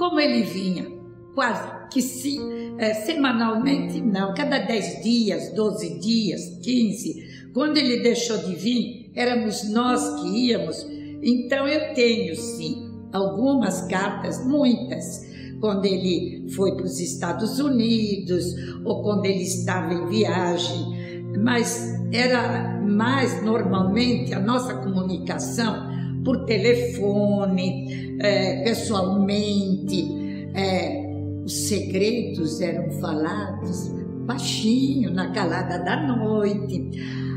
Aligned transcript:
como 0.00 0.18
ele 0.18 0.42
vinha, 0.44 0.90
quase 1.34 1.68
que 1.90 2.00
se, 2.00 2.38
é, 2.78 2.94
semanalmente, 2.94 4.00
não, 4.00 4.32
cada 4.32 4.58
10 4.58 5.02
dias, 5.02 5.52
12 5.52 6.00
dias, 6.00 6.58
15, 6.62 7.50
quando 7.52 7.76
ele 7.76 8.02
deixou 8.02 8.38
de 8.38 8.54
vir, 8.54 9.10
éramos 9.14 9.68
nós 9.68 10.22
que 10.22 10.46
íamos. 10.46 10.86
Então 11.22 11.68
eu 11.68 11.92
tenho 11.92 12.34
sim 12.34 12.90
algumas 13.12 13.82
cartas, 13.88 14.42
muitas, 14.42 15.28
quando 15.60 15.84
ele 15.84 16.48
foi 16.48 16.74
para 16.76 16.86
os 16.86 16.98
Estados 16.98 17.58
Unidos 17.60 18.46
ou 18.82 19.02
quando 19.02 19.26
ele 19.26 19.42
estava 19.42 19.92
em 19.92 20.06
viagem, 20.06 21.26
mas 21.44 22.00
era 22.10 22.80
mais 22.80 23.44
normalmente 23.44 24.32
a 24.32 24.40
nossa 24.40 24.76
comunicação 24.76 25.90
por 26.24 26.44
telefone, 26.44 28.16
é, 28.20 28.64
pessoalmente. 28.64 30.06
É, 30.54 31.08
os 31.44 31.68
segredos 31.68 32.60
eram 32.60 32.90
falados 33.00 33.90
baixinho, 34.26 35.12
na 35.12 35.30
calada 35.32 35.78
da 35.78 36.06
noite. 36.06 36.90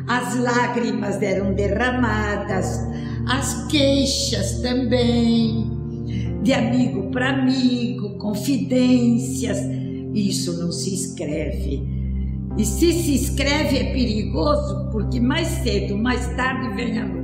As 0.07 0.37
lágrimas 0.37 1.21
eram 1.21 1.53
derramadas, 1.53 2.79
as 3.27 3.65
queixas 3.67 4.59
também, 4.61 5.71
de 6.43 6.53
amigo 6.53 7.09
para 7.09 7.29
amigo, 7.29 8.17
confidências. 8.17 9.57
Isso 10.13 10.59
não 10.61 10.71
se 10.71 10.93
escreve. 10.93 11.81
E 12.57 12.65
se 12.65 12.93
se 12.93 13.15
escreve 13.15 13.77
é 13.77 13.93
perigoso, 13.93 14.89
porque 14.91 15.19
mais 15.19 15.47
cedo, 15.47 15.97
mais 15.97 16.27
tarde 16.35 16.75
vem 16.75 16.99
a 16.99 17.05
luz. 17.05 17.22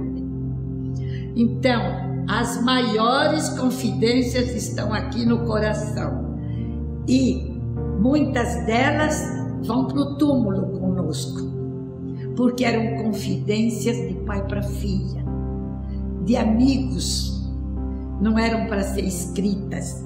Então, 1.35 1.81
as 2.27 2.61
maiores 2.63 3.49
confidências 3.49 4.49
estão 4.52 4.94
aqui 4.94 5.25
no 5.25 5.45
coração. 5.45 6.38
E 7.08 7.59
muitas 7.99 8.66
delas 8.66 9.19
vão 9.63 9.85
para 9.85 10.00
o 10.00 10.17
túmulo 10.17 10.80
conosco, 10.80 11.41
porque 12.35 12.63
eram 12.63 13.03
confidências 13.03 13.97
de 13.97 14.13
pai 14.25 14.45
para 14.47 14.61
filha, 14.61 15.23
de 16.23 16.35
amigos, 16.35 17.50
não 18.22 18.38
eram 18.38 18.67
para 18.67 18.83
ser 18.83 19.05
escritas. 19.05 20.05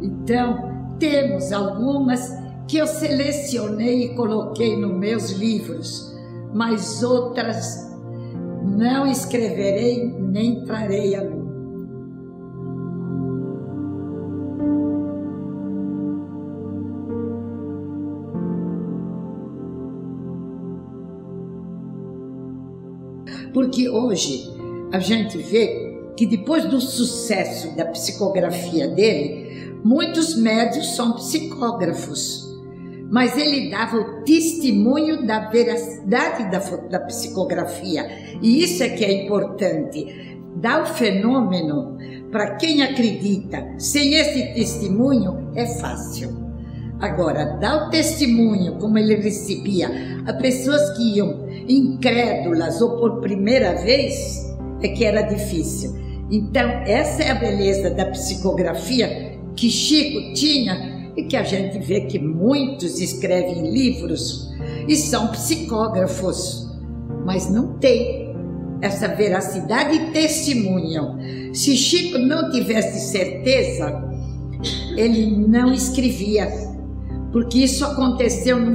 Então, 0.00 0.72
temos 0.98 1.52
algumas 1.52 2.36
que 2.66 2.76
eu 2.78 2.86
selecionei 2.86 4.06
e 4.06 4.14
coloquei 4.14 4.76
nos 4.76 4.96
meus 4.96 5.30
livros, 5.32 6.16
mas 6.52 7.02
outras 7.02 7.91
não 8.64 9.06
escreverei 9.06 10.04
nem 10.18 10.64
trarei 10.64 11.14
a 11.14 11.22
luz. 11.22 11.42
Porque 23.52 23.88
hoje 23.88 24.50
a 24.92 24.98
gente 24.98 25.36
vê 25.38 25.92
que 26.16 26.26
depois 26.26 26.64
do 26.64 26.80
sucesso 26.80 27.76
da 27.76 27.86
psicografia 27.86 28.88
dele, 28.88 29.78
muitos 29.84 30.34
médios 30.36 30.94
são 30.94 31.12
psicógrafos 31.12 32.51
mas 33.12 33.36
ele 33.36 33.68
dava 33.68 33.98
o 33.98 34.22
testemunho 34.22 35.26
da 35.26 35.50
veracidade 35.50 36.50
da, 36.50 36.58
da 36.88 36.98
psicografia. 37.00 38.08
E 38.40 38.64
isso 38.64 38.82
é 38.82 38.88
que 38.88 39.04
é 39.04 39.24
importante. 39.26 40.38
Dar 40.56 40.82
o 40.82 40.86
fenômeno 40.86 41.98
para 42.30 42.56
quem 42.56 42.82
acredita. 42.82 43.74
Sem 43.76 44.14
esse 44.14 44.54
testemunho 44.54 45.50
é 45.54 45.66
fácil. 45.78 46.30
Agora, 47.00 47.58
dar 47.58 47.86
o 47.86 47.90
testemunho 47.90 48.78
como 48.78 48.96
ele 48.96 49.16
recebia 49.16 49.90
a 50.26 50.32
pessoas 50.32 50.96
que 50.96 51.18
iam 51.18 51.46
incrédulas 51.68 52.80
ou 52.80 52.96
por 52.96 53.20
primeira 53.20 53.74
vez, 53.74 54.56
é 54.82 54.88
que 54.88 55.04
era 55.04 55.20
difícil. 55.20 55.94
Então, 56.30 56.66
essa 56.86 57.22
é 57.22 57.30
a 57.30 57.34
beleza 57.34 57.90
da 57.90 58.06
psicografia 58.06 59.38
que 59.54 59.68
Chico 59.68 60.32
tinha 60.32 60.91
e 61.16 61.24
que 61.24 61.36
a 61.36 61.42
gente 61.42 61.78
vê 61.78 62.02
que 62.02 62.18
muitos 62.18 63.00
escrevem 63.00 63.70
livros 63.70 64.50
e 64.88 64.96
são 64.96 65.28
psicógrafos, 65.28 66.70
mas 67.24 67.50
não 67.50 67.74
tem 67.78 68.34
essa 68.80 69.08
veracidade 69.08 69.96
e 69.96 70.10
testemunham. 70.10 71.18
Se 71.52 71.76
Chico 71.76 72.18
não 72.18 72.50
tivesse 72.50 73.10
certeza, 73.10 74.02
ele 74.96 75.30
não 75.46 75.72
escrevia, 75.72 76.48
porque 77.30 77.60
isso 77.60 77.84
aconteceu 77.84 78.58
num, 78.58 78.74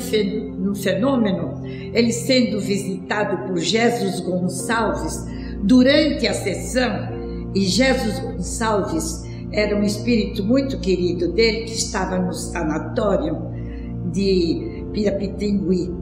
fenômeno, 0.76 1.62
ele 1.66 2.12
sendo 2.12 2.60
visitado 2.60 3.48
por 3.48 3.58
Jesus 3.58 4.20
Gonçalves 4.22 5.26
durante 5.64 6.28
a 6.28 6.34
sessão, 6.34 7.18
e 7.56 7.62
Jesus 7.62 8.20
Gonçalves 8.20 9.24
era 9.52 9.76
um 9.76 9.84
espírito 9.84 10.44
muito 10.44 10.80
querido 10.80 11.32
dele 11.32 11.66
que 11.66 11.74
estava 11.74 12.20
no 12.20 12.34
sanatório 12.34 13.38
de 14.12 14.86
Pirapitingui. 14.92 15.94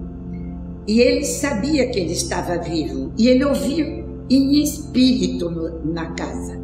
E 0.88 1.00
ele 1.00 1.26
sabia 1.26 1.88
que 1.90 2.00
ele 2.00 2.14
estava 2.14 2.58
vivo 2.58 3.12
e 3.18 3.28
ele 3.28 3.44
ouviu 3.44 4.06
em 4.30 4.62
espírito 4.62 5.50
no, 5.50 5.94
na 5.94 6.12
casa. 6.12 6.64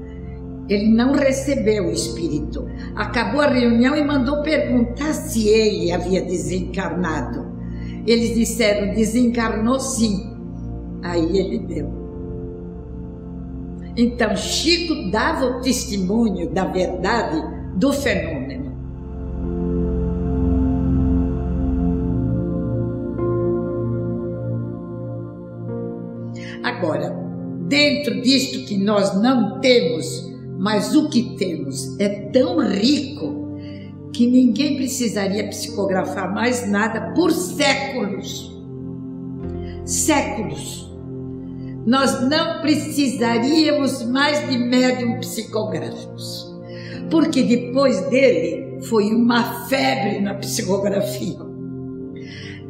Ele 0.69 0.89
não 0.89 1.13
recebeu 1.13 1.87
o 1.87 1.91
espírito. 1.91 2.65
Acabou 2.95 3.41
a 3.41 3.47
reunião 3.47 3.95
e 3.95 4.03
mandou 4.03 4.41
perguntar 4.41 5.13
se 5.13 5.47
ele 5.47 5.91
havia 5.91 6.21
desencarnado. 6.21 7.51
Eles 8.05 8.35
disseram: 8.35 8.93
desencarnou 8.93 9.79
sim. 9.79 10.31
Aí 11.03 11.37
ele 11.37 11.59
deu. 11.59 12.00
Então, 13.95 14.35
Chico 14.35 15.09
dava 15.11 15.45
o 15.45 15.61
testemunho 15.61 16.49
da 16.49 16.65
verdade 16.65 17.41
do 17.75 17.91
fenômeno. 17.91 18.71
Agora, 26.63 27.15
dentro 27.67 28.21
disto 28.21 28.65
que 28.65 28.77
nós 28.77 29.21
não 29.21 29.59
temos, 29.59 30.31
mas 30.57 30.95
o 30.95 31.09
que 31.09 31.35
temos 31.37 31.99
é 31.99 32.29
tão 32.31 32.59
rico 32.59 33.57
que 34.13 34.25
ninguém 34.27 34.77
precisaria 34.77 35.47
psicografar 35.47 36.33
mais 36.33 36.69
nada 36.69 37.13
por 37.13 37.31
séculos. 37.31 38.51
Séculos 39.85 40.90
nós 41.85 42.21
não 42.29 42.61
precisaríamos 42.61 44.03
mais 44.03 44.47
de 44.47 44.57
médium 44.57 45.19
psicográficos, 45.19 46.53
porque 47.09 47.41
depois 47.41 47.99
dele 48.09 48.79
foi 48.83 49.13
uma 49.13 49.67
febre 49.67 50.19
na 50.19 50.35
psicografia. 50.35 51.39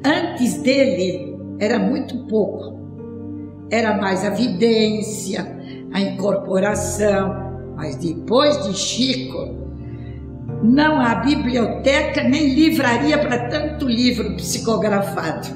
Antes 0.03 0.61
dele 0.61 1.37
era 1.59 1.77
muito 1.77 2.25
pouco, 2.27 2.79
era 3.69 3.97
mais 3.97 4.23
a 4.25 4.29
vidência, 4.29 5.59
a 5.91 5.99
incorporação, 5.99 7.73
mas 7.75 7.95
depois 7.97 8.65
de 8.65 8.73
Chico, 8.73 9.61
não 10.63 10.99
há 10.99 11.15
biblioteca 11.15 12.23
nem 12.23 12.53
livraria 12.53 13.17
para 13.17 13.49
tanto 13.49 13.87
livro 13.87 14.35
psicografado. 14.35 15.47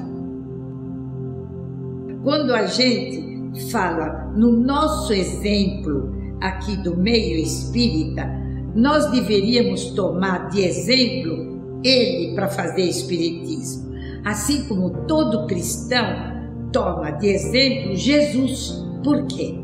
Quando 2.22 2.52
a 2.54 2.66
gente 2.66 3.35
fala 3.70 4.30
no 4.36 4.52
nosso 4.52 5.12
exemplo 5.12 6.14
aqui 6.40 6.76
do 6.76 6.96
meio 6.96 7.38
espírita, 7.38 8.26
nós 8.74 9.10
deveríamos 9.10 9.86
tomar 9.90 10.50
de 10.50 10.60
exemplo 10.62 11.80
ele 11.82 12.34
para 12.34 12.48
fazer 12.48 12.82
espiritismo, 12.82 13.94
assim 14.24 14.64
como 14.64 15.06
todo 15.06 15.46
cristão 15.46 16.36
toma 16.72 17.10
de 17.12 17.28
exemplo 17.28 17.94
Jesus. 17.94 18.84
Por 19.02 19.26
quê? 19.26 19.54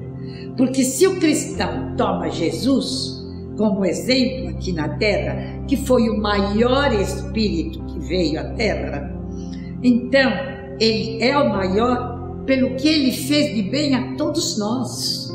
Porque 0.57 0.85
se 0.85 1.07
o 1.07 1.19
cristão 1.19 1.95
toma 1.97 2.31
Jesus 2.31 3.23
como 3.57 3.85
exemplo 3.85 4.49
aqui 4.49 4.73
na 4.73 4.89
terra, 4.97 5.63
que 5.67 5.77
foi 5.77 6.09
o 6.09 6.21
maior 6.21 6.93
espírito 6.93 7.85
que 7.85 7.99
veio 8.01 8.41
à 8.41 8.45
terra, 8.55 9.13
então 9.83 10.31
ele 10.81 11.23
é 11.23 11.37
o 11.37 11.51
maior 11.51 12.12
pelo 12.47 12.77
que 12.77 12.89
ele 12.89 13.13
fez 13.13 13.55
de 13.55 13.63
bem 13.63 13.95
a 13.95 14.15
todos 14.17 14.59
nós. 14.59 15.31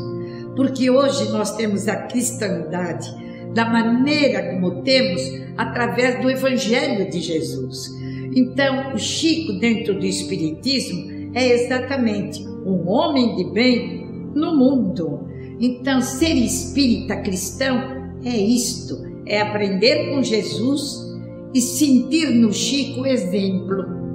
Porque 0.56 0.90
hoje 0.90 1.30
nós 1.30 1.56
temos 1.56 1.88
a 1.88 1.96
cristandade 1.96 3.08
da 3.54 3.68
maneira 3.68 4.52
como 4.52 4.82
temos 4.82 5.22
através 5.56 6.20
do 6.20 6.30
Evangelho 6.30 7.10
de 7.10 7.20
Jesus. 7.20 7.96
Então, 8.34 8.94
o 8.94 8.98
Chico, 8.98 9.54
dentro 9.54 9.98
do 9.98 10.04
Espiritismo, 10.04 11.32
é 11.34 11.48
exatamente 11.48 12.46
um 12.46 12.88
homem 12.88 13.36
de 13.36 13.44
bem 13.52 14.06
no 14.34 14.56
mundo. 14.56 15.28
Então, 15.60 16.00
ser 16.00 16.34
espírita 16.34 17.16
cristão 17.16 18.12
é 18.24 18.36
isto: 18.36 18.98
é 19.26 19.40
aprender 19.40 20.10
com 20.10 20.22
Jesus 20.22 21.08
e 21.54 21.60
sentir 21.60 22.30
no 22.30 22.52
Chico 22.52 23.06
exemplo. 23.06 24.07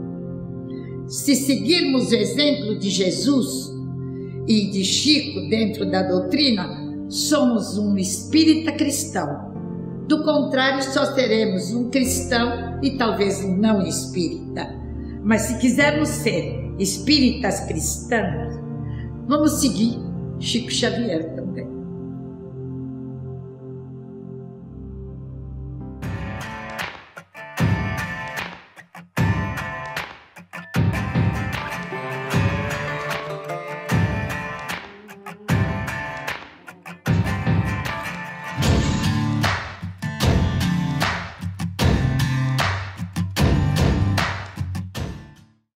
Se 1.08 1.36
seguirmos 1.36 2.12
o 2.12 2.16
exemplo 2.16 2.78
de 2.80 2.90
Jesus 2.90 3.72
e 4.48 4.70
de 4.70 4.84
Chico 4.84 5.42
dentro 5.50 5.90
da 5.90 6.02
doutrina, 6.02 6.68
somos 7.10 7.78
um 7.78 7.98
espírita 7.98 8.72
cristão. 8.72 9.54
Do 10.08 10.24
contrário, 10.24 10.84
só 10.84 11.14
seremos 11.14 11.74
um 11.74 11.90
cristão 11.90 12.80
e 12.82 12.98
talvez 12.98 13.44
um 13.44 13.56
não 13.56 13.82
espírita. 13.86 14.68
Mas 15.24 15.44
se 15.44 15.60
quisermos 15.60 16.10
ser 16.10 16.74
espíritas 16.80 17.62
cristãos, 17.62 18.60
vamos 19.28 19.62
seguir 19.62 19.98
Chico 20.40 20.72
Xavier 20.72 21.36
também. 21.36 21.73